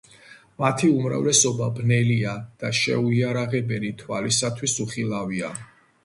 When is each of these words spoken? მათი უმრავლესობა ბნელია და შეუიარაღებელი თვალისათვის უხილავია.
მათი 0.61 0.87
უმრავლესობა 0.99 1.65
ბნელია 1.79 2.31
და 2.63 2.71
შეუიარაღებელი 2.77 3.91
თვალისათვის 4.01 4.75
უხილავია. 4.85 5.51